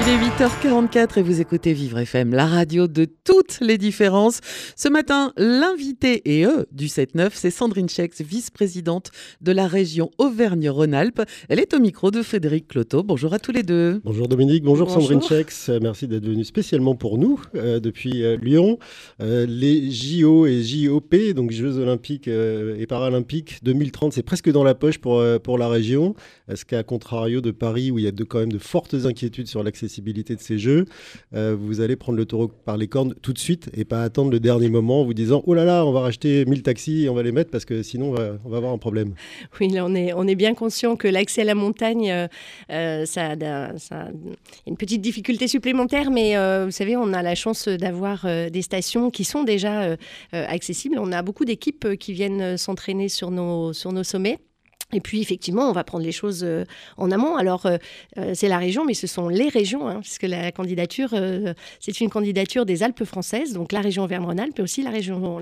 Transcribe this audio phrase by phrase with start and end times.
[0.00, 4.40] Il est 8h44 et vous écoutez Vivre FM, la radio de toutes les différences.
[4.74, 9.12] Ce matin, l'invité et eux du 7-9, c'est Sandrine Chex, vice-présidente
[9.42, 11.22] de la région Auvergne-Rhône-Alpes.
[11.48, 13.04] Elle est au micro de Frédéric Cloteau.
[13.04, 14.00] Bonjour à tous les deux.
[14.04, 15.02] Bonjour Dominique, bonjour, Bonjour.
[15.02, 15.68] Sandrine Chex.
[15.68, 18.78] Euh, Merci d'être venu spécialement pour nous euh, depuis euh, Lyon.
[19.20, 24.64] Euh, les JO et JOP, donc Jeux Olympiques euh, et Paralympiques 2030, c'est presque dans
[24.64, 26.16] la poche pour, euh, pour la région.
[26.52, 29.46] Ce qu'à contrario de Paris, où il y a de, quand même de fortes inquiétudes
[29.52, 30.86] sur l'accessibilité de ces Jeux,
[31.34, 34.30] euh, vous allez prendre le taureau par les cornes tout de suite et pas attendre
[34.30, 37.08] le dernier moment en vous disant Oh là là, on va racheter 1000 taxis et
[37.10, 39.14] on va les mettre parce que sinon on va, avoir un problème.
[39.60, 39.94] Oui, là, on
[40.26, 42.26] est, bien conscient que l'accès à la montagne, euh,
[42.70, 44.08] euh, ça, a
[44.66, 46.34] une petite difficulté supplémentaire, mais
[46.64, 49.96] vous savez, on a la chance d'avoir des stations qui sont déjà
[50.32, 50.98] accessibles.
[50.98, 54.38] On a beaucoup d'équipes qui viennent s'entraîner sur nos sommets.
[54.92, 56.64] Et puis effectivement, on va prendre les choses euh,
[56.96, 57.36] en amont.
[57.36, 57.78] Alors euh,
[58.18, 61.10] euh, c'est la région, mais ce sont les régions, hein, puisque la candidature,
[61.80, 65.38] c'est une candidature des Alpes françaises, donc la région Auvergne-Rhône-Alpes, et aussi la région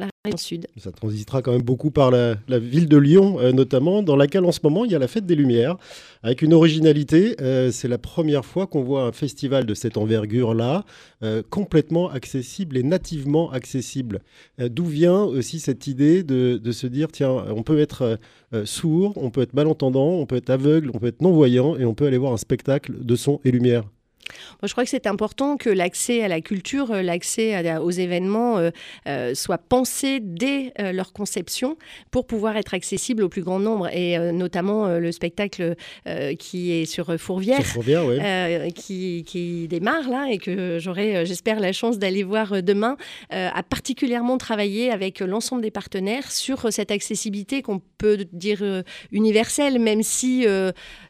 [0.77, 4.53] Ça transitera quand même beaucoup par la, ville de Lyon, euh, notamment, dans laquelle en
[4.53, 5.79] ce moment il y a la fête des Lumières,
[6.23, 7.37] avec une originalité.
[7.41, 10.85] euh, c'est la première fois qu'on voit un festival de cette envergure-là,
[11.23, 14.21] euh, complètement accessible et nativement accessible.
[14.59, 18.19] D'où vient aussi cette idée de, de se dire, tiens, on peut être
[18.65, 21.95] sourd, on peut être malentendant, on peut être aveugle, on peut être non-voyant, et on
[21.95, 23.85] peut aller voir un spectacle de son et lumière?
[24.63, 28.59] Moi, je crois que c'est important que l'accès à la culture, euh, l'accès aux événements
[28.59, 28.71] euh,
[29.07, 31.77] euh, soit pensé dès euh, leur conception
[32.11, 33.89] pour pouvoir être accessible au plus grand nombre.
[33.95, 35.75] Et euh, notamment le spectacle
[36.39, 37.59] qui est sur Fourvière.
[37.59, 38.73] Sur Fourvière, ouais.
[38.75, 42.97] qui, qui démarre là et que j'aurai, j'espère, la chance d'aller voir demain,
[43.31, 48.63] a particulièrement travaillé avec l'ensemble des partenaires sur cette accessibilité qu'on peut dire
[49.13, 50.47] universelle, même si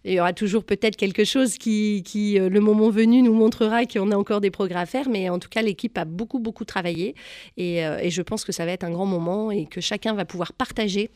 [0.05, 4.11] il y aura toujours peut-être quelque chose qui, qui, le moment venu, nous montrera qu'on
[4.11, 5.09] a encore des progrès à faire.
[5.09, 7.15] Mais en tout cas, l'équipe a beaucoup, beaucoup travaillé.
[7.57, 10.25] Et, euh, je pense que ça va être un grand moment et que chacun va
[10.25, 11.11] pouvoir partager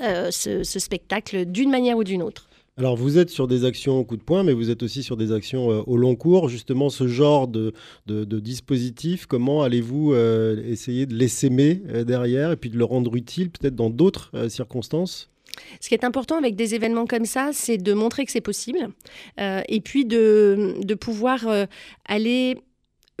[0.00, 2.48] euh, ce, spectacle d'une manière ou d'une autre.
[2.78, 5.18] Alors vous êtes sur des actions au coup de poing, mais vous êtes aussi sur
[5.18, 6.48] des actions euh, au long cours.
[6.48, 7.74] Justement, ce genre de,
[8.06, 13.76] dispositif, comment allez-vous essayer de l'essaimer euh, derrière et puis de le rendre utile peut-être
[13.76, 15.31] dans d'autres circonstances?
[15.80, 18.88] Ce qui est important avec des événements comme ça, c'est de montrer que c'est possible
[19.40, 21.66] euh, et puis de, de pouvoir euh,
[22.06, 22.58] aller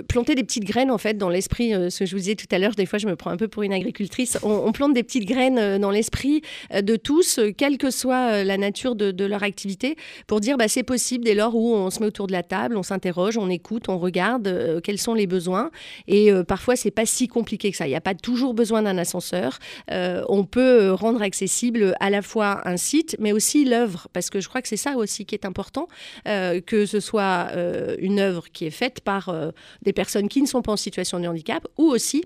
[0.08, 2.46] planter des petites graines en fait dans l'esprit euh, ce que je vous disais tout
[2.50, 4.38] à l'heure des fois je me prends un peu pour une agricultrice.
[4.42, 6.42] On, plante des petites graines euh, dans l'esprit
[6.72, 9.96] euh, de tous quelle que soit la nature de, leur activité
[10.26, 12.76] pour dire bah, c'est possible dès lors où on se met autour de la table
[12.76, 15.70] on s'interroge on écoute on regarde quels sont les besoins.
[16.08, 17.86] Et parfois c'est pas si compliqué que ça.
[17.86, 19.58] Il n'y a pas toujours besoin d'un ascenseur.
[19.90, 24.48] On peut rendre accessible à la fois un site, mais aussi l'œuvre, parce que je
[24.48, 25.88] crois que c'est ça aussi qui est important,
[26.24, 27.50] que ce soit
[27.98, 29.50] une œuvre qui est faite par euh,
[29.92, 32.24] des personnes qui ne sont pas en situation de handicap, ou aussi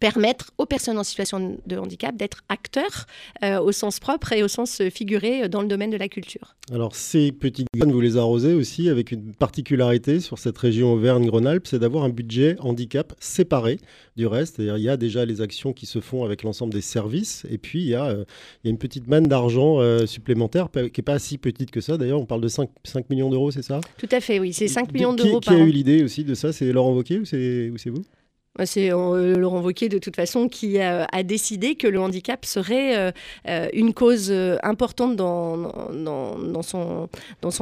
[0.00, 3.06] permettre aux personnes en situation de handicap d'être acteurs
[3.42, 6.54] euh, au sens propre et au sens figuré euh, dans le domaine de la culture.
[6.72, 11.66] Alors ces petites graines, vous les arrosez aussi avec une particularité sur cette région Auvergne-Rhône-Alpes,
[11.66, 13.78] c'est d'avoir un budget handicap séparé
[14.16, 14.56] du reste.
[14.56, 17.58] C'est-à-dire il y a déjà les actions qui se font avec l'ensemble des services, et
[17.58, 18.24] puis il y a, euh,
[18.62, 21.80] il y a une petite manne d'argent euh, supplémentaire qui n'est pas si petite que
[21.80, 21.96] ça.
[21.96, 23.80] D'ailleurs, on parle de 5, 5 millions d'euros, c'est ça?
[23.98, 26.34] Tout à fait, oui, c'est 5 Qui- millions d'euros Qui a eu l'idée aussi de
[26.34, 26.52] ça?
[26.52, 28.04] C'est Laurent Wauquiez ou c'est ou c'est vous?
[28.66, 33.12] C'est euh, Laurent Wauquiez, de toute façon, qui euh, a décidé que le handicap serait
[33.48, 34.32] euh, une cause
[34.62, 37.08] importante dans, son,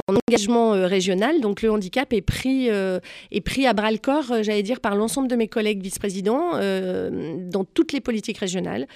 [0.07, 1.41] engagement régional.
[1.41, 5.81] Donc le handicap est pris, à bras-le-corps, euh, j'allais dire, par l'ensemble de mes collègues
[5.81, 8.87] vice-présidents dans toutes les politiques régionales.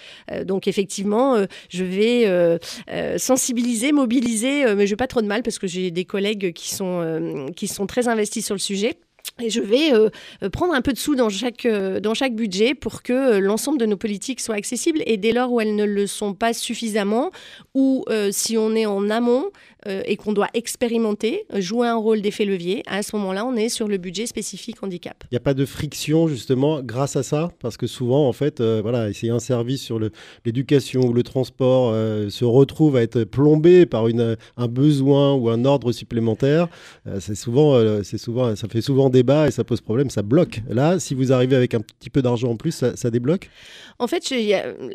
[0.45, 1.38] Donc effectivement,
[1.69, 6.06] je vais sensibiliser, mobiliser, mais je n'ai pas trop de mal parce que j'ai des
[6.06, 8.97] collègues qui sont très investis sur le sujet.
[9.41, 10.09] Et je vais euh,
[10.44, 13.77] euh, prendre un peu de sous dans chaque, euh, dans chaque budget pour que l'ensemble
[13.79, 15.01] de nos politiques soient accessibles.
[15.06, 17.31] Et dès lors où elles ne le sont pas suffisamment,
[17.73, 19.45] ou si on est en amont
[19.88, 23.69] euh, et qu'on doit expérimenter, jouer un rôle d'effet levier, à ce moment-là, on est
[23.69, 25.24] sur le budget spécifique handicap.
[25.31, 27.51] Il n'y a pas de friction justement grâce à ça?
[27.60, 30.00] Parce que souvent, en fait, euh, voilà, si un service sur
[30.45, 35.50] l'éducation ou le transport euh, se retrouve à être plombé par une, un besoin ou
[35.50, 36.68] un ordre supplémentaire,
[37.07, 40.62] euh, c'est souvent, c'est souvent, ça fait souvent débat et ça pose problème, ça bloque.
[40.69, 43.50] Là, si vous arrivez avec un petit peu d'argent en plus, ça, ça débloque?
[44.00, 44.33] En fait,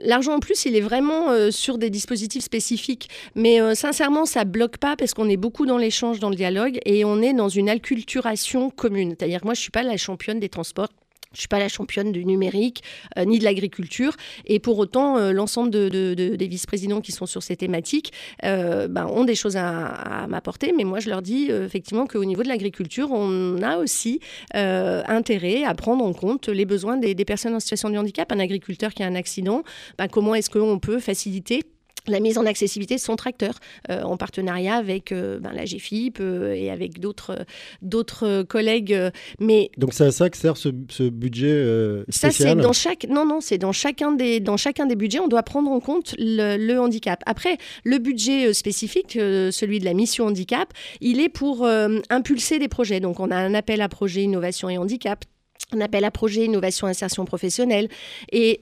[0.04, 3.08] l'argent en plus, il est vraiment sur des dispositifs spécifiques.
[3.34, 7.04] Mais sincèrement, ça bloque pas parce qu'on est beaucoup dans l'échange, dans le dialogue et
[7.04, 9.14] on est dans une acculturation commune.
[9.18, 10.88] C'est-à-dire moi, je suis pas la championne des transports.
[11.32, 12.82] Je suis pas la championne du numérique
[13.18, 14.16] euh, ni de l'agriculture.
[14.46, 18.12] Et pour autant, euh, l'ensemble de, de- de- des vice-présidents qui sont sur ces thématiques
[18.44, 20.72] euh, ben, ont des choses à, m'apporter.
[20.74, 24.20] Mais moi, je leur dis effectivement qu'au niveau de l'agriculture, on a aussi
[24.54, 28.32] intérêt à prendre en compte les besoins des, des personnes en situation de handicap.
[28.32, 29.62] Un agriculteur qui a un accident,
[29.98, 31.64] ben, comment est-ce qu'on peut faciliter
[32.08, 33.54] la mise en accessibilité de son tracteur
[33.90, 37.44] euh, en partenariat avec euh, ben, la GFIP euh, et avec d'autres
[37.82, 38.96] d'autres euh, collègues.
[39.40, 42.72] mais Donc c'est à ça que sert ce, ce budget euh, ça, c'est spécial dans
[42.72, 43.06] chaque.
[43.08, 46.14] Non, non, c'est dans chacun des dans chacun des budgets, on doit prendre en compte
[46.18, 47.22] le, le handicap.
[47.26, 51.66] Après, le budget spécifique, celui de la mission handicap, il est pour
[52.10, 53.00] impulser des projets.
[53.00, 55.24] Donc, on a un appel à projet innovation et handicap.
[55.72, 57.88] Un appel à projet innovation insertion professionnelle.
[58.30, 58.60] Et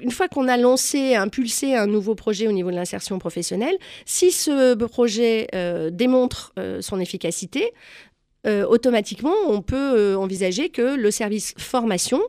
[0.00, 4.32] une fois qu'on a lancé, impulsé un nouveau projet au niveau de l'insertion professionnelle, si
[4.32, 7.72] ce projet euh, démontre euh, son efficacité,
[8.46, 12.20] euh, automatiquement, on peut envisager que le service formation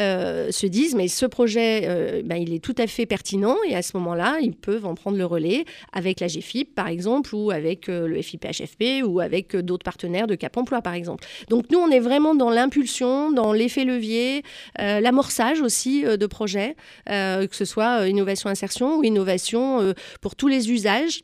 [0.00, 3.74] euh, se disent mais ce projet euh, ben, il est tout à fait pertinent et
[3.74, 7.50] à ce moment-là ils peuvent en prendre le relais avec la GFIP par exemple ou
[7.50, 11.24] avec euh, le FIPHFP ou avec euh, d'autres partenaires de Cap Emploi par exemple.
[11.48, 14.42] Donc nous on est vraiment dans l'impulsion, dans l'effet levier,
[14.76, 21.22] l'amorçage aussi de projets, que ce soit innovation insertion ou innovation pour tous les usages.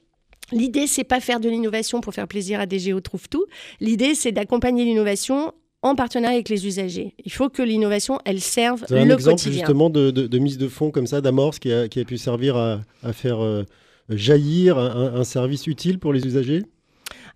[0.53, 3.47] L'idée, c'est pas faire de l'innovation pour faire plaisir à DGO Trouve Tout.
[3.81, 5.53] L'idée, c'est d'accompagner l'innovation
[5.85, 7.15] en partenariat avec les usagers.
[7.25, 9.53] Il faut que l'innovation, elle serve C'est un le exemple quotidien.
[9.61, 12.17] justement de, de- de mise de fonds comme ça, d'amorce qui a, qui a pu
[12.19, 13.65] servir à, à faire euh,
[14.09, 16.63] jaillir un, un service utile pour les usagers?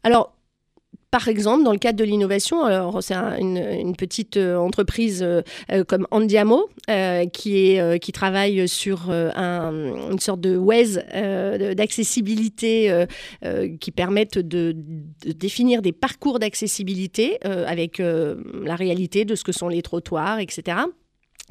[0.03, 0.33] Alors,
[1.11, 5.43] par exemple, dans le cadre de l'innovation, alors c'est un- une, petite euh, entreprise euh,
[5.73, 6.69] euh, comme Andiamo
[7.33, 7.79] qui,
[8.13, 11.03] travaille sur un- une sorte de Waze
[11.77, 13.07] d'accessibilité
[13.81, 14.75] qui permettent de,
[15.25, 20.79] de définir des parcours d'accessibilité avec la réalité de ce que sont les trottoirs, etc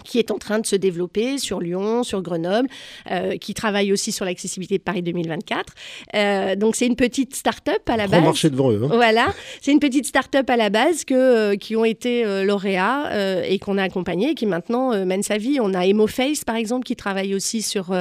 [0.04, 2.70] qui est en train de se développer sur Lyon, sur Grenoble,
[3.12, 5.74] euh, qui travaille aussi sur l'accessibilité de Paris 2024.
[6.16, 8.24] Euh, donc c'est une petite start-up à la Grand base.
[8.26, 8.82] marché devant eux.
[8.84, 8.90] hein.
[8.94, 13.08] Voilà, c'est une petite start-up à la base que, euh, qui ont été euh, lauréats
[13.12, 15.58] euh, et qu'on a accompagné et qui maintenant euh, mène sa vie.
[15.62, 17.94] On a EmoFace, par exemple, qui travaille aussi sur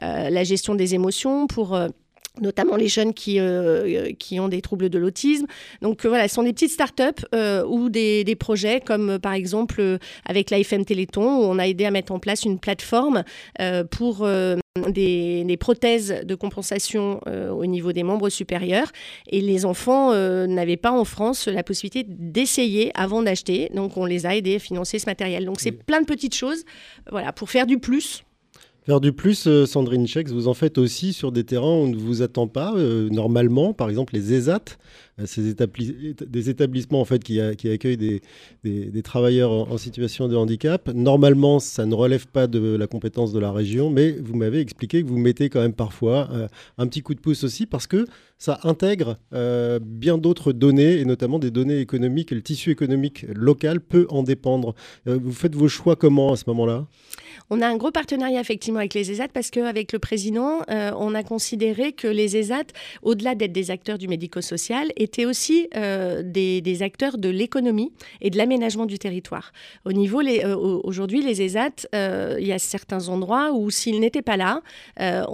[0.00, 1.78] la gestion des émotions pour...
[2.38, 5.46] euh, notamment les jeunes qui, euh, qui ont des troubles de l'autisme.
[5.82, 9.18] Donc euh, voilà, ce sont des petites startups euh, ou des, des projets comme euh,
[9.18, 12.58] par exemple euh, avec l'AFM Téléthon où on a aidé à mettre en place une
[12.58, 13.24] plateforme
[13.60, 14.56] euh, pour euh,
[14.88, 18.92] des, des prothèses de compensation euh, au niveau des membres supérieurs.
[19.28, 23.70] Et les enfants euh, n'avaient pas en France la possibilité d'essayer avant d'acheter.
[23.74, 25.44] Donc on les a aidés à financer ce matériel.
[25.44, 26.64] Donc c'est plein de petites choses
[27.10, 28.24] voilà, pour faire du plus.
[28.82, 31.88] Faire du plus, euh, Sandrine Chex, vous en faites aussi sur des terrains où on
[31.88, 34.78] ne vous attend pas, euh, normalement, par exemple les ESAT,
[35.20, 35.54] euh, ces
[36.26, 40.88] des établissements en fait, qui, accueillent des, travailleurs en, situation de handicap.
[40.94, 45.02] Normalement, ça ne relève pas de la compétence de la région, mais vous m'avez expliqué
[45.02, 48.06] que vous mettez quand même parfois euh, un petit coup de pouce aussi parce que
[48.38, 53.80] ça intègre euh, bien d'autres données, et notamment des données économiques, le tissu économique local
[53.80, 54.74] peut en dépendre.
[55.06, 56.86] Euh, vous faites vos choix comment à ce moment-là?
[57.50, 61.24] On a un gros partenariat effectivement avec les ESAT parce qu'avec le président, on a
[61.24, 62.66] considéré que les ESAT,
[63.02, 68.30] au-delà d'être des acteurs du médico-social, étaient aussi euh, des, des acteurs de l'économie et
[68.30, 69.52] de l'aménagement du territoire.
[69.84, 73.98] Au niveau, euh, au- aujourd'hui, les ESAT, euh, il y a certains endroits où s'ils
[73.98, 74.62] n'étaient pas là,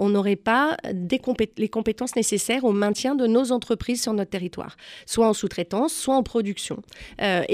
[0.03, 0.77] on n'aurait pas
[1.63, 6.15] les compétences nécessaires au maintien de nos entreprises sur notre territoire, soit en sous-traitance, soit
[6.15, 6.77] en production.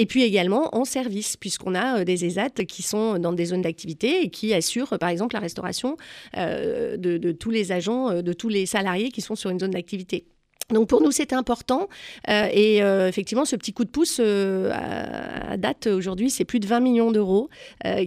[0.02, 4.24] Et puis également en service, puisqu'on a des ESAT qui sont dans des zones d'activité
[4.24, 5.98] et qui assurent, par exemple, la restauration
[6.36, 10.26] de, tous les agents, de tous les salariés qui sont sur une zone d'activité.
[10.70, 11.88] Donc pour nous, c'était important.
[12.30, 16.60] Euh, et euh, effectivement, ce petit coup de pouce, euh, à, date, aujourd'hui, c'est plus
[16.60, 17.50] de 20 millions d'euros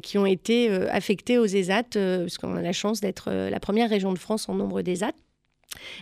[0.03, 4.19] qui ont été affectés aux ESAT, puisqu'on a la chance d'être la première région de
[4.19, 5.13] France en nombre d'ESAT.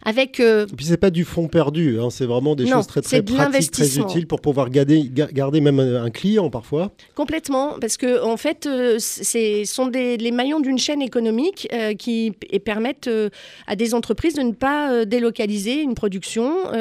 [0.04, 2.86] Avec euh, Et puis c'est pas du fond perdu, hein, c'est vraiment des Non, choses
[2.86, 6.92] très très pratiques, très utiles pour pouvoir garder, ga- garder même un, client parfois.
[7.14, 11.94] Complètement, parce que en fait, euh, c'est sont des, les maillons d'une chaîne économique euh,
[11.94, 12.32] qui
[12.64, 13.30] permettent euh,
[13.66, 16.72] à des entreprises de ne pas délocaliser une production.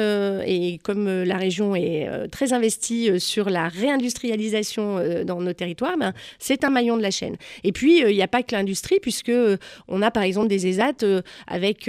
[0.46, 6.64] et comme la région est très investie sur la réindustrialisation dans nos territoires, ben, c'est
[6.64, 7.36] un maillon de la chaîne.
[7.64, 9.32] Et puis, il n'y a pas que l'industrie, puisque
[9.88, 11.04] on a par exemple des ESAT
[11.46, 11.88] avec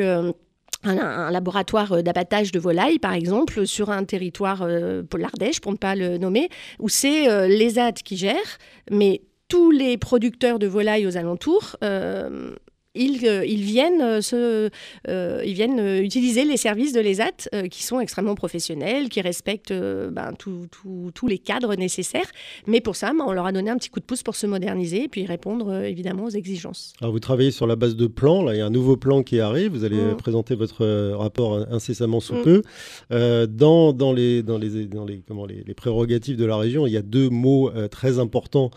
[0.87, 5.71] un, laboratoire euh, d'abattage de volailles, par exemple, sur un territoire, euh, pour l'Ardèche, pour
[5.71, 6.49] ne pas le nommer,
[6.79, 8.57] où c'est euh, l'ESAT qui gère,
[8.91, 12.55] mais tous les producteurs de volailles aux alentours euh,
[12.95, 14.69] ils, ils viennent, se,
[15.07, 21.27] ils viennent utiliser les services de l'ESAT qui sont extrêmement professionnels, qui respectent ben, tous
[21.27, 22.29] les cadres nécessaires.
[22.67, 24.47] Mais pour ça, ben, on leur a donné un petit coup de pouce pour se
[24.47, 26.93] moderniser et puis répondre évidemment aux exigences.
[27.01, 29.23] Alors vous travaillez sur la base de plans, là il y a un nouveau plan
[29.23, 30.17] qui arrive, vous allez mm.
[30.17, 30.85] présenter votre
[31.15, 32.61] rapport incessamment sous peu.
[33.09, 36.93] dans, dans, les, dans, les, dans les, comment, les, les, prérogatives de la région, il
[36.93, 38.71] y a deux mots très importants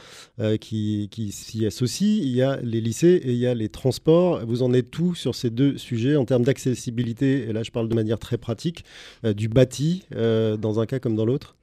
[0.60, 2.18] qui, qui s'y associent.
[2.22, 4.07] Il y a les lycées et il y a les transports.
[4.08, 7.88] Vous en êtes tout sur ces deux sujets en termes d'accessibilité, et là je parle
[7.88, 8.84] de manière très pratique,
[9.24, 11.57] euh, du bâti euh, dans un cas comme dans l'autre?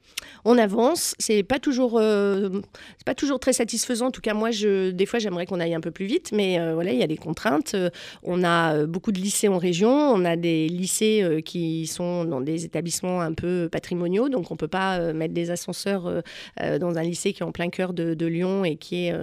[0.46, 1.16] On avance.
[1.18, 2.50] C'est pas toujours, euh,
[2.98, 4.08] c'est pas toujours très satisfaisant.
[4.08, 6.60] En tout cas, moi, je, des fois, j'aimerais qu'on aille un peu plus vite, mais
[6.60, 7.74] euh, voilà, il y a des contraintes.
[7.74, 7.90] Euh,
[8.24, 9.90] on a beaucoup de lycées en région.
[9.90, 14.68] On a des lycées qui sont dans des établissements un peu patrimoniaux, donc on peut
[14.68, 16.22] pas mettre des ascenseurs
[16.60, 19.16] dans un lycée qui est en plein cœur de, Lyon et qui est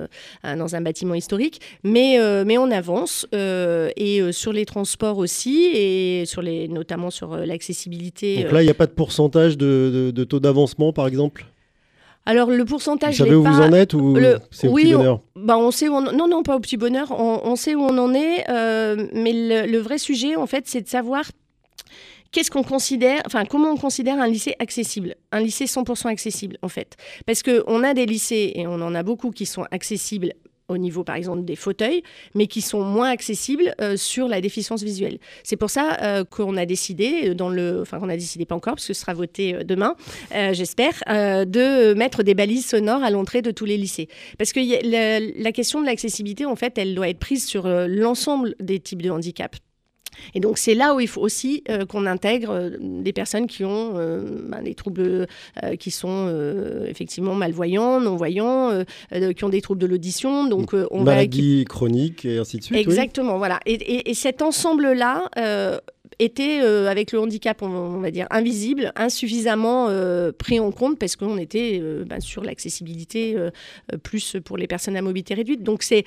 [0.43, 1.61] dans un bâtiment historique.
[1.85, 8.43] Mais, mais on avance et sur les transports aussi et sur les, notamment sur l'accessibilité.
[8.43, 11.47] Donc là, il n'y a pas de pourcentage de taux d'avancement, par exemple exemple
[12.25, 13.14] alors le pourcentage.
[13.19, 14.16] Vous savez où vous en êtes ou
[14.50, 16.12] c'est au petit bonheur on, bah, on sait où on...
[16.12, 17.11] Non, non, pas au petit bonheur.
[17.11, 18.49] On, sait où on en est.
[18.49, 19.33] Euh, mais
[19.66, 21.25] le, vrai sujet, en fait, c'est de savoir
[22.31, 26.69] qu'est-ce qu'on considère, enfin comment on considère un lycée accessible, un lycée 100% accessible en
[26.69, 26.97] fait.
[27.26, 30.33] Parce qu'on a des lycées, et on en a beaucoup qui sont accessibles
[30.73, 32.02] au niveau par exemple des fauteuils,
[32.35, 35.19] mais qui sont moins accessibles euh, sur la déficience visuelle.
[35.45, 38.55] C'est pour ça euh, qu'on a décidé, euh, dans le, enfin on a décidé pas
[38.55, 39.95] encore parce que ce sera voté demain,
[40.52, 44.09] j'espère, de mettre des balises sonores à l'entrée de tous les lycées.
[44.38, 48.55] Parce que la, la question de l'accessibilité, en fait, elle doit être prise sur l'ensemble
[48.61, 49.57] des types de handicap.
[50.35, 53.64] Et donc c'est là où il faut aussi euh, qu'on intègre euh, des personnes qui
[53.64, 55.26] ont euh, ben, des troubles
[55.78, 56.33] qui sont
[56.87, 58.85] effectivement malvoyants, non-voyants,
[59.37, 60.49] qui ont des troubles de l'audition.
[60.49, 62.78] Donc on maladie chronique et ainsi de suite.
[62.78, 63.61] Exactement, voilà.
[63.66, 65.31] Et, et, cet ensemble-là
[66.19, 69.88] était avec le handicap, on, va dire, invisible, insuffisamment
[70.38, 73.37] pris en compte parce qu'on était ben, sur l'accessibilité
[74.02, 75.62] plus pour les personnes à mobilité réduite.
[75.62, 76.04] Donc c'est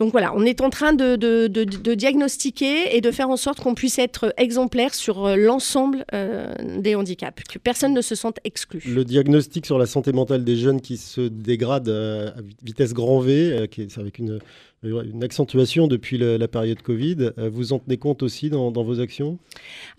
[0.00, 3.98] donc voilà, on est en train de, diagnostiquer et de faire en sorte qu'on puisse
[3.98, 8.82] être exemplaire sur euh, l'ensemble euh, des handicaps, que personne ne se sente exclu.
[8.88, 12.32] Le diagnostic sur la santé mentale des jeunes qui se dégradent à
[12.64, 14.38] vitesse grand V, avec une
[14.82, 17.32] une accentuation depuis la, période Covid.
[17.38, 19.38] Euh, vous en tenez compte aussi dans, vos actions?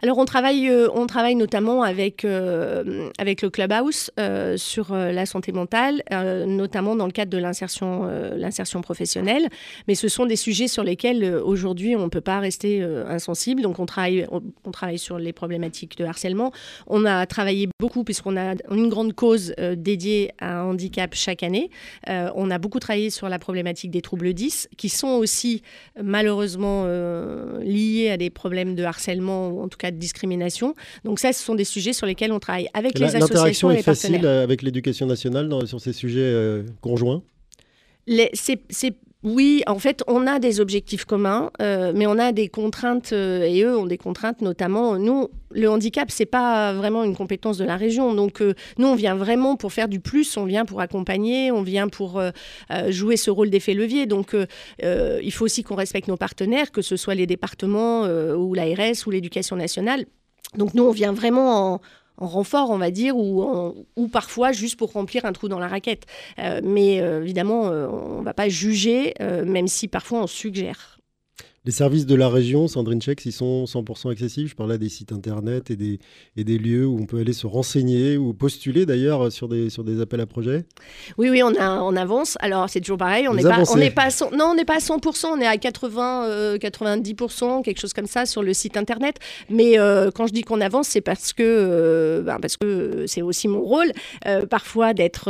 [0.01, 4.09] Alors on travaille, euh, on travaille notamment avec, euh, avec le Clubhouse
[4.57, 6.03] sur la santé mentale,
[6.47, 9.49] notamment dans le cadre de l'insertion, l'insertion professionnelle.
[9.87, 13.61] Mais ce sont des sujets sur lesquels aujourd'hui on ne peut pas rester insensible.
[13.61, 16.51] Donc on travaille, on, travaille sur les problématiques de harcèlement.
[16.87, 21.69] On a travaillé beaucoup puisqu'on a une grande cause dédiée à un handicap chaque année.
[22.07, 25.61] on a beaucoup travaillé sur la problématique des troubles 10 qui sont aussi
[26.01, 30.75] malheureusement euh, liés à des problèmes de harcèlement ou en tout cas de discrimination.
[31.03, 33.83] Donc ça, ce sont des sujets sur lesquels on travaille avec les associations et les
[33.83, 34.11] partenaires.
[34.11, 37.21] L'interaction est facile avec l'éducation nationale sur ces sujets euh, conjoints?
[38.33, 43.13] C'est oui, en fait, on a des objectifs communs, euh, mais on a des contraintes,
[43.13, 47.59] euh, et eux ont des contraintes, notamment, nous, le handicap, c'est pas vraiment une compétence
[47.59, 48.15] de la région.
[48.15, 51.61] Donc, euh, nous, on vient vraiment pour faire du plus, on vient pour accompagner, on
[51.61, 52.21] vient pour
[52.89, 54.07] jouer ce rôle d'effet levier.
[54.07, 54.35] Donc,
[54.81, 59.11] il faut aussi qu'on respecte nos partenaires, que ce soit les départements ou l'ARS ou
[59.11, 60.05] l'éducation nationale.
[60.57, 61.81] Donc nous, on vient vraiment en,
[62.17, 66.05] en renfort, on va dire, ou, parfois juste pour remplir un trou dans la raquette.
[66.39, 71.00] Euh, mais euh, évidemment, euh, on ne va pas juger, même si parfois on suggère.
[71.63, 74.49] Les services de la région, Sandrine Chex, ils sont 100% accessibles.
[74.49, 75.99] Je parlais des sites internet et des,
[76.35, 79.83] et des lieux où on peut aller se renseigner ou postuler d'ailleurs sur des, sur
[79.83, 80.65] des appels à projets.
[81.19, 82.35] Oui, oui, on, a, on avance.
[82.39, 83.27] Alors c'est toujours pareil.
[83.27, 85.27] On n'est pas, on pas, à non, on n'est pas à 100%.
[85.27, 89.17] On est à 80, 90%, euh, quelque chose comme ça sur le site internet.
[89.51, 93.21] Mais euh, quand je dis qu'on avance, c'est parce que euh, ben, parce que c'est
[93.21, 93.91] aussi mon rôle
[94.49, 95.29] parfois d'être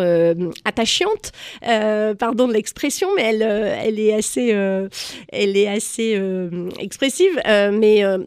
[0.64, 1.34] attachante.
[1.62, 4.52] pardon de l'expression, mais elle, elle est assez,
[5.28, 6.21] elle est assez euh,
[6.80, 8.20] expressive, euh, mais euh,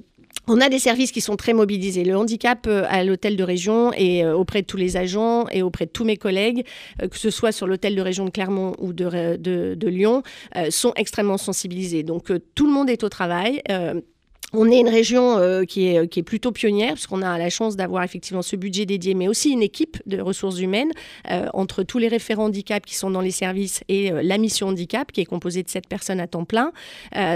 [0.46, 2.04] on a des services qui sont très mobilisés.
[2.04, 5.90] Le handicap à l'hôtel de région et auprès de tous les agents et auprès de
[5.90, 6.66] tous mes collègues,
[6.98, 10.22] que ce soit sur l'hôtel de région de Clermont ou de, de, Lyon,
[10.68, 12.02] sont extrêmement sensibilisés.
[12.02, 13.62] Donc tout le monde est au travail.
[14.54, 17.76] On est une région euh, qui, est, qui est plutôt pionnière, puisqu'on a la chance
[17.76, 20.90] d'avoir effectivement ce budget dédié, mais aussi une équipe de ressources humaines
[21.30, 24.68] euh, entre tous les référents handicap qui sont dans les services et euh, la mission
[24.68, 26.72] handicap, qui est composée de sept personnes à temps plein.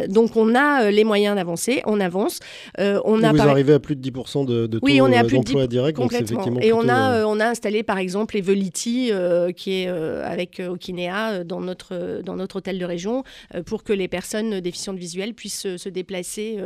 [0.08, 2.40] donc on a les moyens d'avancer, on avance.
[2.78, 5.24] on a vous arrivez à plus de 10% de, de taux oui, on est à
[5.24, 5.96] plus d'emploi de direct.
[5.96, 6.60] Complètement.
[6.60, 9.10] et on, a, on a installé par exemple Evolity,
[9.56, 13.24] qui est avec Okinea dans notre, dans notre hôtel de région,
[13.66, 16.58] pour que les personnes déficientes visuelles puissent se déplacer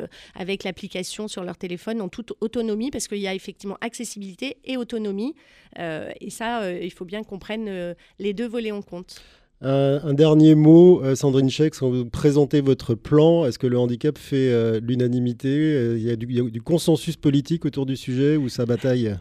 [0.42, 4.76] avec l'application sur leur téléphone en toute autonomie, parce qu'il y a effectivement accessibilité et
[4.76, 5.34] autonomie.
[5.78, 9.22] Euh, et ça, euh, il faut bien qu'on prenne euh, les deux volets en compte.
[9.64, 14.80] Un, dernier mot, Sandrine Chex, quand vous présentez votre plan, est-ce que le handicap fait
[14.80, 15.94] l'unanimité?
[15.96, 19.16] Il, y a du consensus politique autour du sujet ou ça bataille?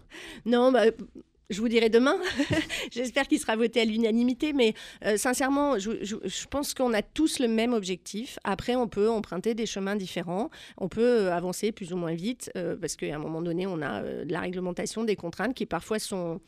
[0.48, 0.86] Non, bah,
[1.52, 2.18] je vous dirai demain.
[2.92, 4.74] J'espère qu'il sera voté à l'unanimité, mais
[5.06, 8.40] euh, sincèrement, je, pense qu'on a tous le même objectif.
[8.44, 12.52] Après, on peut emprunter des chemins différents, on peut euh, avancer plus ou moins vite,
[12.56, 16.00] euh, parce qu'à un moment donné, on a de la réglementation, des contraintes qui parfois
[16.00, 16.40] sont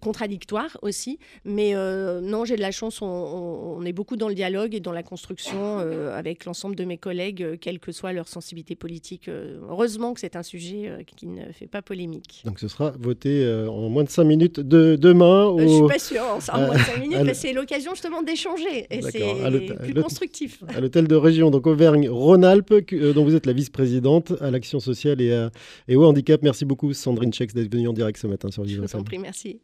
[0.00, 1.18] contradictoires aussi.
[1.44, 5.02] Mais non, j'ai de la chance, on, est beaucoup dans le dialogue et dans la
[5.02, 9.28] construction avec l'ensemble de mes collègues, quelle que soit leur sensibilité politique.
[9.28, 12.42] heureusement que c'est un sujet qui ne fait pas polémique.
[12.44, 15.58] Donc ce sera voté euh, en moins de 5 minutes de, demain au...
[15.58, 19.02] Je suis pas sûre, en moins de 5 minutes, mais c'est l'occasion justement d'échanger et
[19.02, 20.62] c'est plus constructif.
[20.68, 25.20] À l'hôtel de région, donc Auvergne-Rhône-Alpes, euh, dont vous êtes la vice-présidente à l'action sociale
[25.20, 25.48] et,
[25.88, 26.42] et, au handicap.
[26.42, 29.04] Merci beaucoup Sandrine Chex d'être venue en direct ce matin sur Vivre Je vous en
[29.04, 29.60] prie, merci.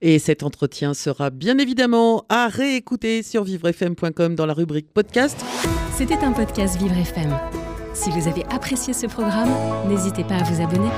[0.00, 5.38] Et cet entretien sera bien évidemment à réécouter sur vivrefm.com dans la rubrique podcast.
[5.96, 7.30] C'était un podcast Vivre FM.
[7.94, 9.50] Si vous avez apprécié ce programme,
[9.88, 10.90] n'hésitez pas à vous abonner.